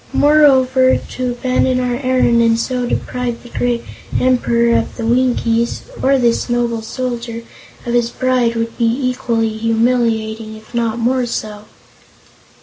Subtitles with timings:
[0.13, 3.83] Moreover, to abandon our errand and so deprive the great
[4.19, 7.43] Emperor of the Winkies or this noble Soldier
[7.85, 11.65] of his bride, would be equally humiliating, if not more so."